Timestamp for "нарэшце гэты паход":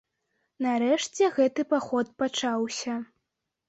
0.65-2.13